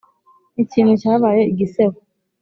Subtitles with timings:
[0.63, 1.97] ikintu cyabaye igisebo!